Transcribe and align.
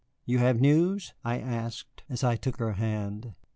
"You 0.25 0.39
have 0.39 0.59
news?" 0.59 1.13
I 1.23 1.37
asked, 1.37 2.01
as 2.09 2.23
I 2.23 2.35
took 2.35 2.57
her 2.57 2.71
hand. 2.73 3.35